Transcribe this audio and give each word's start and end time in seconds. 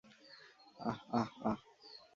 আহ 0.79 0.99
আহ 1.11 1.29
আহ! 1.43 1.59